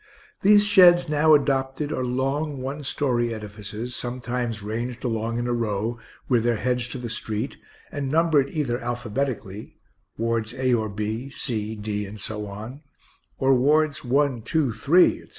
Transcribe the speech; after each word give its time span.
These 0.41 0.65
sheds 0.65 1.07
now 1.07 1.35
adopted 1.35 1.91
are 1.91 2.03
long, 2.03 2.57
one 2.59 2.81
story 2.83 3.31
edifices, 3.31 3.95
sometimes 3.95 4.63
ranged 4.63 5.03
along 5.03 5.37
in 5.37 5.45
a 5.45 5.53
row, 5.53 5.99
with 6.27 6.43
their 6.43 6.55
heads 6.55 6.87
to 6.87 6.97
the 6.97 7.07
street, 7.07 7.57
and 7.91 8.09
numbered 8.09 8.49
either 8.49 8.79
alphabetically, 8.79 9.75
Wards 10.17 10.55
A 10.55 10.73
or 10.73 10.89
B, 10.89 11.29
C, 11.29 11.75
D, 11.75 12.07
and 12.07 12.19
so 12.19 12.47
on; 12.47 12.81
or 13.37 13.53
Wards 13.53 14.03
1, 14.03 14.41
2, 14.41 14.73
3, 14.73 15.09
etc. 15.21 15.27